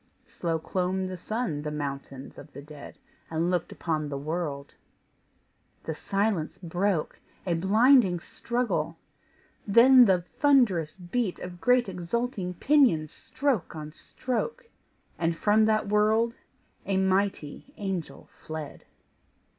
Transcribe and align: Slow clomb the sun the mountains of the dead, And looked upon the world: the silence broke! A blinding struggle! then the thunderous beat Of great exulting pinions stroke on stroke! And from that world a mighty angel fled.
Slow 0.25 0.57
clomb 0.57 1.05
the 1.05 1.15
sun 1.15 1.61
the 1.61 1.69
mountains 1.69 2.39
of 2.39 2.53
the 2.53 2.61
dead, 2.63 2.97
And 3.29 3.51
looked 3.51 3.71
upon 3.71 4.09
the 4.09 4.17
world: 4.17 4.73
the 5.83 5.93
silence 5.93 6.57
broke! 6.57 7.19
A 7.45 7.53
blinding 7.53 8.19
struggle! 8.19 8.97
then 9.67 10.05
the 10.05 10.21
thunderous 10.23 10.97
beat 10.97 11.37
Of 11.37 11.61
great 11.61 11.87
exulting 11.87 12.55
pinions 12.55 13.11
stroke 13.11 13.75
on 13.75 13.91
stroke! 13.91 14.71
And 15.19 15.37
from 15.37 15.65
that 15.65 15.87
world 15.87 16.33
a 16.83 16.97
mighty 16.97 17.71
angel 17.77 18.27
fled. 18.39 18.85